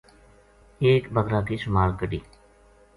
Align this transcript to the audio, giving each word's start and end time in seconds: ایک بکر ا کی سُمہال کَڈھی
ایک 0.85 1.03
بکر 1.13 1.33
ا 1.37 1.39
کی 1.47 1.55
سُمہال 1.63 1.91
کَڈھی 1.99 2.19